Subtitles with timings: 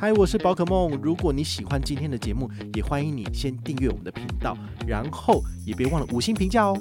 [0.00, 0.98] 嗨，我是宝可梦。
[1.02, 6.74] 如果你喜欢今天的节目，也欢迎你先订阅我们的频道，然后也别忘了五星评价哦。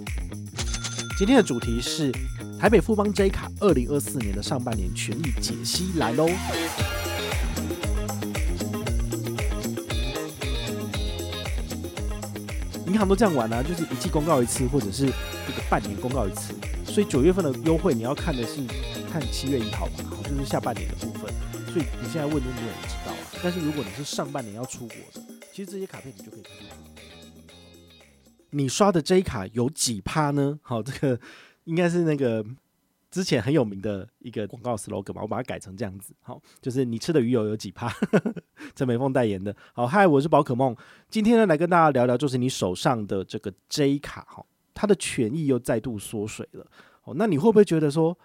[1.17, 2.13] 今天的主题是
[2.57, 6.29] 台北富邦 J 卡二零二四年的上半年权益解析来喽。
[12.88, 15.07] 银行都这样玩啊，就是一季公告一次，或者是
[15.45, 16.53] 这个半年公告一次。
[16.85, 18.61] 所以九月份的优惠，你要看的是
[19.11, 21.18] 看七月一号吧，好，就是下半年的部分。
[21.71, 23.17] 所以你现在问都没有人知道啊。
[23.43, 25.21] 但是如果你是上半年要出国的，
[25.52, 26.53] 其实这些卡片你就可以看。
[28.49, 30.59] 你刷的 J 卡有几趴呢？
[30.63, 31.19] 好，这个
[31.66, 32.44] 应该是那个
[33.11, 36.11] 之前很有名的一个广告 slogan 吧，我把它改成这样子。
[36.21, 37.94] 好，就是你吃的鱼油有几趴？
[38.75, 39.55] 陈美凤代言的。
[39.73, 40.75] 好，嗨，我是宝可梦。
[41.11, 46.66] 今天呢，来跟大家聊聊，就是你手上的这个 J 卡，哈，它的权益又再度缩水了。
[47.03, 48.17] 哦，那你会不会觉得说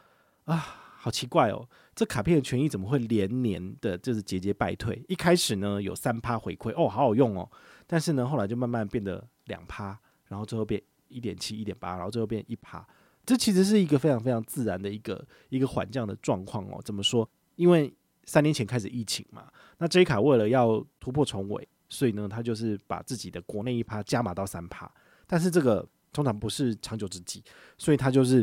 [0.47, 1.69] 啊，好奇怪哦？
[1.94, 5.05] 这卡片的权益怎么会连年的，就是节节败退？
[5.06, 7.47] 一开始呢有三趴回馈哦，好好用哦，
[7.86, 12.82] 但是呢后来就慢慢变得两趴，然后最后变一点七、一点八，然后最后变一趴。
[13.27, 16.80] 这其实是一个非常非常自然的一个一个缓降的状况哦。
[16.82, 17.28] 怎么说？
[17.56, 17.92] 因为
[18.25, 24.91] 三年前开始疫情嘛，那 J 卡为了要突破重围，所以呢他就是把自己的国内一趴加码到三趴，
[25.27, 27.44] 但是这个通常不是长久之计，
[27.77, 28.42] 所以他就是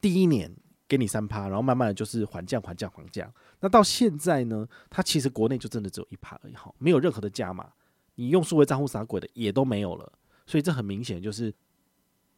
[0.00, 0.50] 第一年。
[0.86, 3.32] 给你三趴，然后慢慢的就是缓降、缓降、缓降。
[3.60, 7.72] 那到现在呢，它其实国内就真的只有一趴而已，哈，没有任何的加码。
[8.16, 10.12] 你用数位账户撒鬼的也都没有了，
[10.46, 11.52] 所以这很明显就是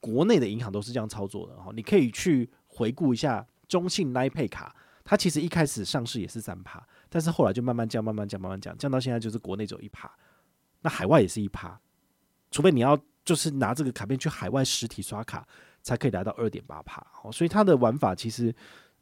[0.01, 1.71] 国内的银行都是这样操作的，哈。
[1.75, 4.75] 你可以去回顾一下中信 Nip 卡，
[5.05, 10.11] 它其实一开始上市也是三趴，但是后来就慢慢降、慢慢降、慢慢降，降到现在就是国内只有一趴，
[10.81, 11.78] 那海外也是一趴，
[12.51, 15.47] 除非你要就是拿这个卡片去海外实体刷卡。
[15.87, 18.53] 才可以来到二点八趴，哦，所以它的玩法其实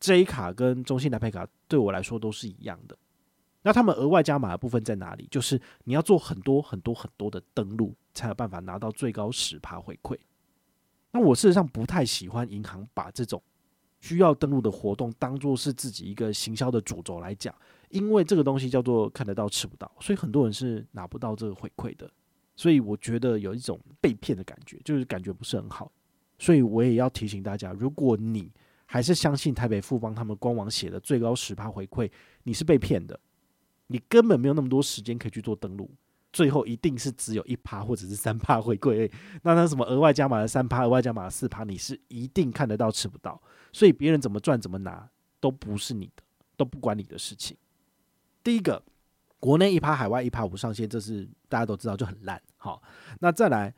[0.01, 2.95] J 卡跟中信搭配卡对我来说都是一样的。
[3.63, 5.27] 那他们额外加码的部分在哪里？
[5.31, 10.15] 就是你要做很多很多很多的登录，才有办法拿到最高十趴回馈。
[11.13, 13.43] 那我事实上不太喜欢银行把这种
[14.01, 17.55] 需要登录的活动当做是自己一个行销的主轴来讲，
[17.89, 22.11] 因为这个东西叫做看得到吃不到，所以很多人是拿不到这个回馈的。
[22.55, 25.91] 所以我觉得有一种被骗的感觉，就是感觉不是很好。
[26.45, 28.53] 所以我也要提醒大家，如果你
[28.85, 32.11] 还是相信台北富邦他们官网写的最高十趴回馈，
[32.43, 33.19] 你是被骗的，
[33.87, 35.91] 你根本没有那么多时间可以去做登录，
[36.35, 39.11] 最后一定是只有一趴或者是三趴回馈。
[39.43, 43.41] 那那什么额外加码的三趴，额外加码的四趴，你是一定看得到吃不到。
[43.73, 45.09] 所以别人怎么赚怎么拿
[45.41, 46.23] 都不是你的，
[46.59, 47.57] 都不关你的事情。
[48.43, 48.85] 第一个，
[49.41, 52.39] 国内一趴，海外一趴无上限，这是大家都知道就很烂。
[52.59, 52.83] 好，
[53.21, 53.75] 那再来。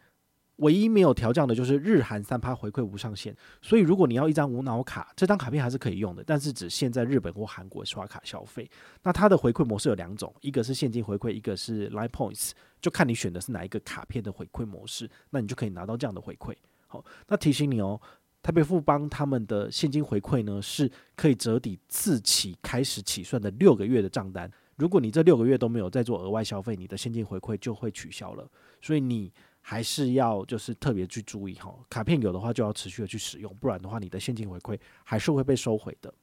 [0.57, 8.67] 唯一没有调降的就是日韩三趴回馈无上限，所以如果你要一张无脑卡，这张卡片还是可以用的，但是只限在日本或韩国刷卡消费。
[9.03, 16.55] 那它的回馈模式有两种，一个是现金回馈，一个是 Line Points，就看你选的是哪一个卡片的回馈模式，那你就可以拿到这样的回馈。
[16.87, 18.01] 好，那提醒你哦，
[18.43, 28.49] 台北富邦他们的现金回馈呢是可以折抵次期开始起算的六个月的账单，如果你这六个月都没有再做额外消费，你的现金回馈就会取消了，
[28.81, 29.31] 所以你。
[29.69, 36.15] 还是要就是特别去注意哈，卡片有的话就要持续的去使用，不然的话你的现金回馈还是会被收回的。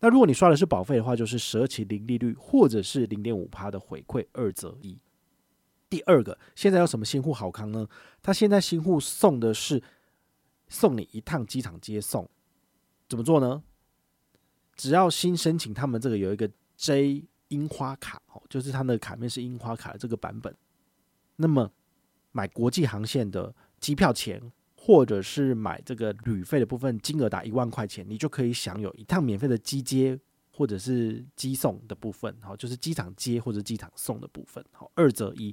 [0.00, 4.98] 那如果你刷的是保费的话，就是十二期零利率或者是零点五趴的回馈，二择一。
[5.88, 7.86] 第二个，现在有什么新户好康呢？
[8.20, 9.80] 他现在新户送的是
[10.68, 12.28] 送你一趟机场接送，
[13.08, 13.62] 怎么做呢？
[14.74, 20.52] 只要新申请他们这个有一个 J 樱花卡哦，就是他的卡面是樱花卡的这个版本，
[21.36, 21.70] 那么。
[22.38, 24.40] 买国际航线的机票钱，
[24.76, 30.16] 或者是买这个旅费的部分，金额达一万块钱，你就可以享有一趟免费的机接
[30.52, 35.52] 或者是机送的部分，好，就是机场接或者机场送的部分，好，二择一。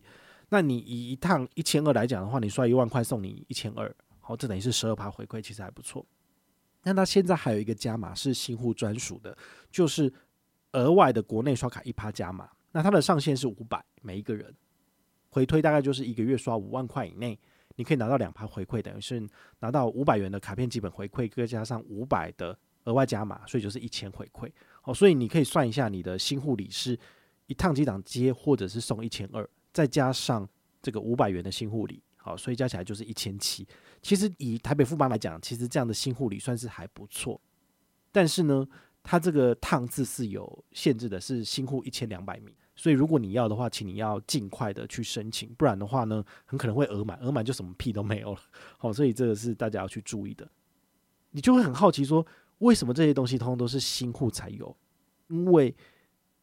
[0.50, 6.06] 那你以一趟一千二来讲的话，你刷一万块送你一千二，好，这等于是十二趴回馈，其实还不错。
[6.84, 9.36] 那它现在还有一个加码是新户专属的，
[9.72, 10.14] 就是
[10.74, 14.54] 额外的国内刷卡一趴加码，那它的上限是五百每一个人。
[15.36, 17.38] 回推大概就是一个月刷五万块以内，
[17.76, 19.22] 你可以拿到两趴回馈，等于是
[19.60, 24.50] 拿到五百元的卡片基本回馈，再加上五百的额外加码，所以就是一千回馈。
[24.84, 26.98] 哦，所以你可以算一下你的新护理是
[27.48, 30.48] 一趟机场接，或者是送一千二，再加上
[30.82, 33.68] 这个五百元的新护理，好，所以加起来就是一千七。
[34.02, 37.42] 其实以台北富邦来讲，其实这样的新护理算是还不错，
[38.10, 38.66] 但是呢，
[39.04, 42.56] 它这个趟次是有限制的，是新护一千两百名。
[42.76, 48.40] 所以如果你要的话，请你要尽快的去申请，不然的话呢，很可能会额满，额满就什么屁都没有了。
[48.78, 50.48] 好，所以这个是大家要去注意的。
[51.32, 52.26] 你就会很好奇说，
[52.60, 54.76] 为什么这些东西通通都是新户才有？
[55.28, 55.74] 因为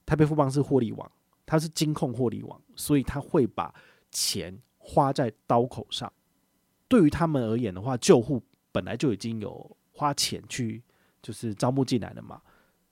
[0.06, 1.12] 台北富邦是获利王，
[1.44, 3.75] 它是金控获利王，所以他会把
[4.11, 6.12] 钱花在刀口上。
[6.88, 10.82] 对于他们而言的话，旧户本来就已经有花钱去
[11.23, 12.40] 就是招募进来了嘛，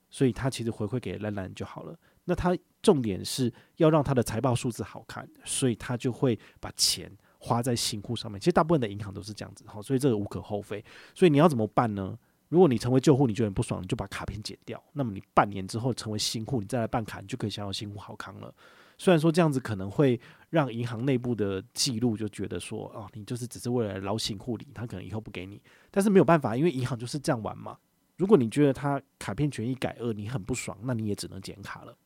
[0.09, 1.99] 所以他其实回馈给兰兰就好了。
[2.31, 7.11] 那他重点是要让他的财报数字好看，所以他就会把钱
[7.41, 8.41] 花在新户上面。
[8.41, 10.85] 其实大部分的银行都是这样子，好，所以这个无可厚非。
[11.13, 12.17] 所以你要怎么办呢？
[12.49, 14.81] 如果你成为旧户，你觉得很不爽，你就把卡片剪掉。
[14.93, 18.55] 那么你半年之后成为新户，你再来办卡，你就可以享有新户好康了。
[18.97, 25.61] 虽然说这样子可能会让银行内部的记录就觉得说，哦，你就是只是为了捞新护理，他可能以后不给你。
[25.91, 27.77] 但是没有办法，因为银行就是这样玩嘛。
[28.17, 31.97] 如果你觉得他卡片权益改恶，你很不爽，那你也只能剪卡了。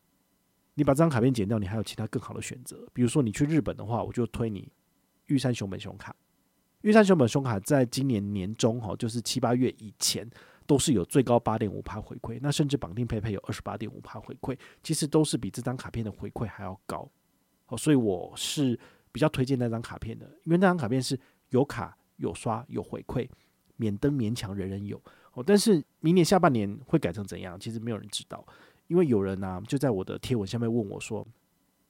[0.74, 2.86] 你把这张卡片剪掉，你还有其他更好的选择。
[2.92, 4.70] 比如说你去日本的话，我就推你
[5.26, 6.14] 玉山熊本熊卡。
[6.82, 10.28] 玉山熊本熊卡在今年年中哈，就是七八月以前。
[10.66, 17.06] 都是有最高八点五趴回馈，那甚至绑定佩佩有二十八点五趴回馈，其实都是比这张卡片的回馈还要高。
[17.66, 18.80] 哦，所以我是
[19.12, 21.20] 比较推荐那张卡片的，因为那张卡片是
[21.50, 23.28] 有卡有刷有回馈，
[23.76, 24.98] 免登勉强人人有。
[25.34, 27.60] 哦，但是明年下半年会改成怎样？
[27.60, 28.42] 其实没有人知道，
[28.86, 31.26] 因为有人呢、就在我的贴文下面问我说：“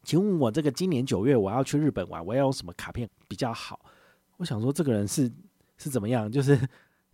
[0.02, 3.80] 请问我这个今年九月我要去日本玩，我要用什么卡片比较好？”
[4.38, 5.30] 我想说这个人是
[5.76, 6.30] 是怎么样？
[6.30, 6.58] 就是。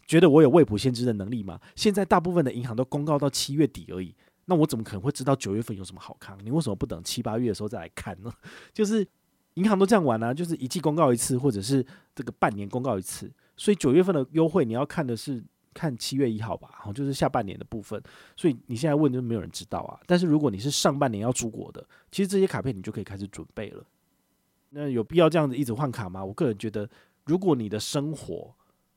[0.06, 1.60] 觉得我有未卜先知的能力吗？
[1.76, 4.12] 现在大部分的银行都公告到七月底而已，
[4.46, 6.36] 那我怎么可能会知道九月份有什么好康？
[6.42, 8.32] 你为什么不等七八月的时候再来看呢？
[8.74, 9.06] 就是
[9.54, 13.30] 银行都这样玩啊，就是一季公告一次，或者是这个半年公告一次。
[13.56, 15.40] 所以九月份的优惠你要看的是
[15.72, 18.02] 看七月一号吧，好，就是下半年的部分。
[18.36, 20.00] 所以你现在问就没有人知道啊。
[20.06, 23.84] 但是如果你是上半年要出国的，其实这些卡片你就可以开始准备了。
[24.70, 26.24] 那有必要这样子一直换卡吗？
[26.24, 26.88] 我个人觉得，
[27.24, 28.54] 如果你的生活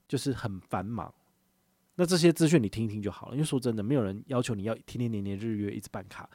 [0.07, 1.13] 就是很繁忙，
[1.95, 3.33] 那这些资讯你听一听就好了。
[3.33, 6.29] 因为说真的，没有人要求你要天天年年日月一直办卡。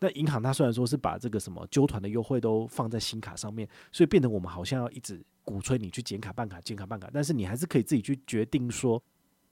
[0.00, 7.10] 那银行它虽然说是把这个什么揪团的优惠都放在新卡上面，所以变得我们好像要一直鼓吹你去剪卡办卡、剪卡办卡。
[7.12, 9.02] 但是你还是可以自己去决定说，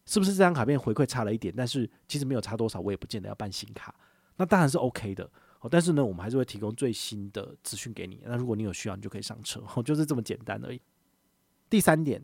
[0.06, 3.94] 是不是这张卡片回馈差了一点，但是其实没有差多少，我也不见得要办新卡。
[4.36, 5.30] 那当然是 OK 的。
[5.60, 8.22] 哦，但是呢，我们还是会提供最新的资讯给你。
[8.24, 9.62] 那如果你有需要，你就可以上车。
[9.74, 10.80] 哦， 就是这么简单而已。
[11.68, 12.22] 第三点。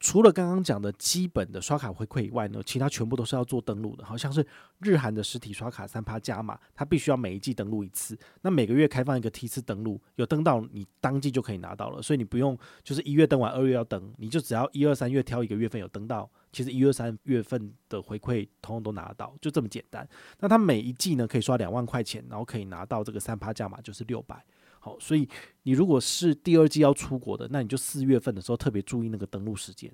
[0.00, 4.04] 除了刚刚讲的基本的刷卡回馈以外呢，其他全部都是要做登录的。
[4.04, 4.46] 好像是
[4.78, 8.16] 日韩的实体刷卡三趴加码，它必须要每一季登录一次。
[8.42, 20.08] 那每个月开放一个梯次登录，有登到你当季就可以拿到了，所以你不用就是一月登完二月要登，你就只要一二三月挑一个月份有登到，其实一二三月份的回馈统统都拿得到，就这么简单。
[20.40, 24.44] 那它每一季呢可以刷两万块钱，然后可以拿到这个三趴价码就是六百。
[24.80, 25.28] 好，所以
[25.64, 29.92] 你如果是第二季要出国的，那你就四月份的时候特别注意那个登录时间，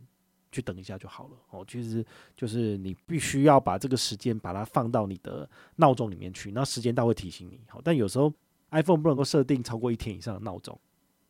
[0.52, 1.36] 去等一下就好了。
[1.50, 2.04] 哦，其实
[2.36, 7.60] 就是你必须要把这个时间把它放到你的闹钟里面去，那时间到会提醒你。
[7.66, 8.32] 好，但有时候
[8.70, 10.78] iPhone 不能够设定超过一天以上的闹钟，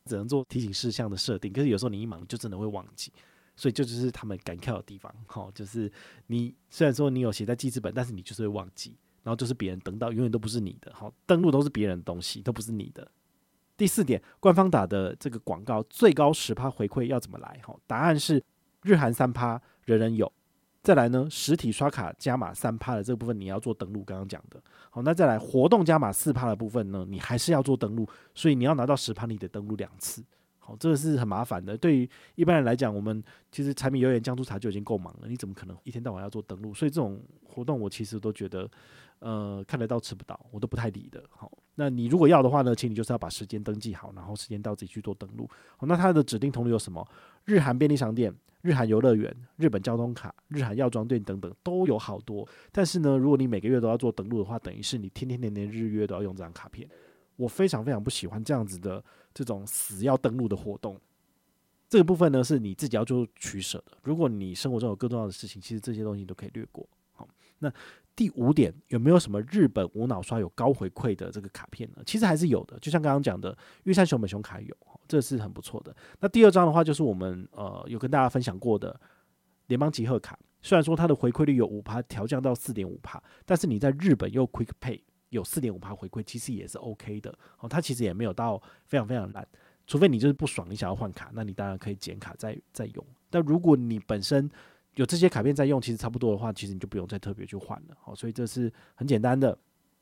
[0.03, 1.53] 只能做提醒事项的设定。
[1.53, 3.11] 可是有时候你一忙就真的会忘记，
[3.55, 5.13] 所以这就是他们敢跳的地方。
[5.25, 5.91] 好，就是
[6.27, 10.91] 你虽然说你有写在记事本，但是你就是会忘记，然后就是别人登到永远都不是你的。
[10.93, 13.09] 好，登录都是别人的东西，都不是你的。
[13.77, 17.59] 第四点，官方打的这个广告最高十趴回馈要怎么来？
[17.63, 18.41] 哈，答案是
[18.83, 20.31] 日韩三趴，人人有。
[20.81, 24.61] 再来呢，实体刷卡加码三趴的这部分你要做登录，刚刚讲的。
[24.91, 30.23] 好，那再来活动加码四趴的部分呢，你还是要做登录，所以你要拿到十趴，你得登录两次。
[30.65, 31.77] 好，这个是很麻烦的。
[31.77, 36.73] 对于一般人来讲，我们其实柴米油盐酱醋茶就已经够忙了，你怎么可能一天到晚要做登录？
[36.73, 38.69] 所以这种活动我其实都觉得。
[39.19, 41.23] 呃，看得到吃不到，我都不太理的。
[41.29, 45.49] 好，那你如果要的话呢，请你就是要把时间登记好，然后时间到自己去做登录。
[45.77, 47.07] 好，那它的指定通路有什么？
[47.45, 48.31] 日韩便利商店、
[48.61, 52.47] 日韩游乐园、日本交通卡、日韩药妆店等等都有好多。
[52.73, 56.87] 但是呢，如果你每个月都要做登录的话，等于是你天天年年日月都要用这张卡片。
[57.35, 60.99] 我非常非常不喜欢这样子的这种死要登录的活动。
[61.87, 63.97] 这个部分呢，是你自己要做取舍的。
[64.03, 66.87] 如果你生活中有更重要的事情，其实这些东西都可以略过。
[67.13, 67.27] 好，
[67.59, 67.71] 那。
[68.17, 72.03] 第五点，有没有什么日本无脑刷有高回馈的这个卡片呢？
[72.05, 74.73] 其实还是有的，就像刚刚讲的玉山熊本熊卡有，
[75.05, 75.93] 这是很不错的。
[76.21, 78.97] 那第二张的话，就是我们呃有跟大家分享过的
[79.67, 85.01] 联邦集贺卡，虽然说它的回馈率有五趴调降到四点五趴，但是你在日本用 Quick Pay
[85.35, 87.69] 有四点五趴回馈，其实也是 OK 的哦。
[87.69, 89.47] 它其实也没有到非常非常烂，
[89.85, 93.05] 除非你就是不爽，你想要换卡，那你当然可以剪卡再再用。
[93.29, 94.49] 但如果你本身
[94.95, 97.97] 有这些卡片在用，其实差不多的话，其实你就不用再特别去换了。
[98.01, 99.57] 好，所以这是很简单的。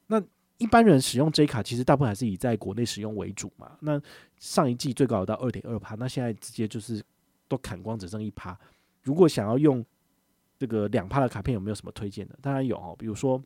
[0.07, 0.21] 那
[0.59, 3.75] 一般人使用 J 卡，其实大部分还是以在国内使用为主嘛。
[3.79, 3.99] 那
[4.37, 7.03] 上一季最高有到二点二趴，那现在直接就是
[7.47, 8.57] 都砍光，只剩一趴。
[9.01, 9.83] 如果想要用
[10.59, 12.37] 这个两趴的卡片，有没有什么推荐的？
[12.39, 13.43] 当然有哦，比如说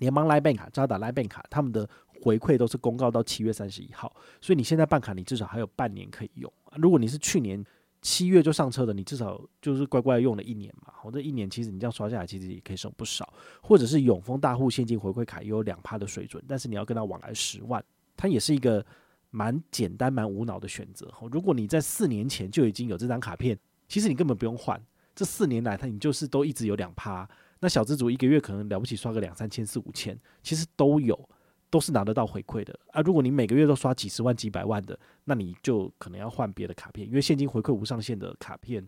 [0.00, 1.88] 联邦 LINE Bank 卡、渣打 LINE Bank 卡，他们的
[2.20, 6.52] 回馈都是公告到七月三十一号，所以你现在办卡，你至少还有半年可以用。
[6.76, 7.64] 如果你是去年
[8.02, 10.92] 七月就上车的，你至少就是乖乖用了一年嘛。
[11.04, 13.32] 我，这一年其实你这样刷下来，其实也可以省不少。
[13.62, 17.82] 或者是永丰大户现金回馈卡也有两趴的水准，但是你要跟他往来十万，
[18.16, 18.84] 它也是一个
[19.30, 21.12] 蛮简单、蛮无脑的选择。
[21.30, 24.82] 如果你在四年前就已经有这张卡片，其实你根本不用换。
[25.14, 27.28] 这四年来，它你就是都一直有两趴。
[27.60, 31.28] 那小资族一个月可能了不起刷个两三千、四五千，其实都有。
[31.72, 33.00] 都是拿得到回馈的啊！
[33.00, 38.84] 如果你每个月都刷几十万、几百万的，那你就可能要换别的卡片，因为现金回馈无上限的卡片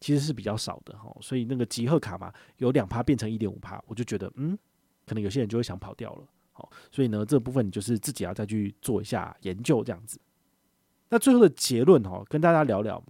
[0.00, 1.16] 其实是比较少的哈。
[1.20, 4.58] 所以那个集贺卡嘛，有两趴变成一点五趴，我就觉得嗯，
[5.06, 6.24] 可能有些人就会想跑掉了。
[6.50, 10.18] 好，所以呢，这部分你就是自己要再去做一下研究这样子。
[11.08, 13.00] 那最后的结论哈，跟大家聊聊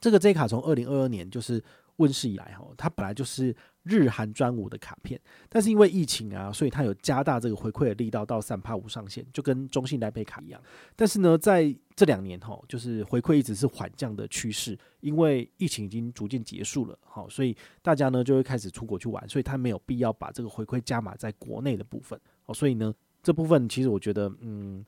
[0.00, 1.62] 这个 J 卡从二零二二年就是
[1.98, 3.54] 问世以来哈，它本来就是。
[3.84, 10.60] 日韩专五的卡片，但是因为疫情啊，所以它有加大这个回馈的力道到三趴无上限，就跟中信来配卡一样。
[10.96, 22.18] 但是呢，在这两年哈，就是回馈一直是缓降的趋势，因为疫情已经逐渐结束了，好，所以大家呢就会开始出国去玩，所以它没有必要把这个回馈加码在国内的部分。
[22.44, 24.82] 好，所以呢，这部分其实我觉得，嗯，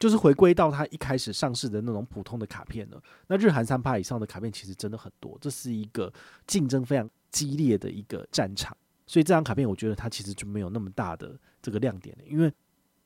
[0.00, 3.00] 就是回归到它一开始上市的那种普通的卡片了。
[3.28, 6.12] 那日韩三趴以上的卡片其实真的很多，这是一个
[6.44, 7.08] 竞争非常。
[7.32, 12.24] 激烈的一个战场，所以这张卡片我觉得它其实就没有那么大的这个亮点了。
[12.26, 12.52] 因为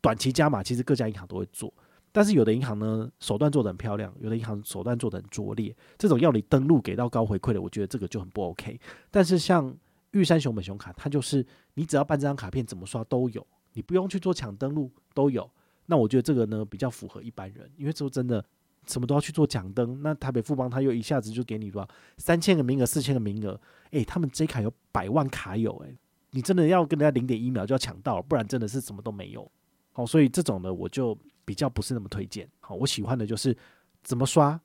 [0.02, 1.72] 短期加码其实各家银行都会做，
[2.12, 5.74] 但是有的银行呢手段做得很漂亮，有的银行手段做得很拙劣。
[5.96, 8.78] 这种要你登录给到高回馈的，我觉得这个就很不 OK。
[9.10, 9.74] 但是像
[10.10, 15.48] 玉山熊本熊卡，它就是你只要办这张卡片怎么刷都有，你不用去做抢登录都有。
[15.86, 18.44] 那我觉得这个呢比较符合一般人，因为说真的。
[18.86, 21.88] 什么都要去做奖灯，那台北富邦他又一下子就给你多少
[22.18, 25.96] 三千个名额、四千个名额，诶、他们 J 卡有百万卡友，诶，
[26.30, 29.50] 你真的要跟人家零点一秒就要抢到，不然真的是什么都没有。
[29.92, 32.48] 好，所以这种呢，我就比较不是那么推荐。
[32.60, 33.56] 好，我喜欢的就是
[34.02, 34.60] 怎么刷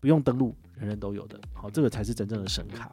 [0.00, 2.92] 不用登录，人人都有的，好，这个才是真正的神卡。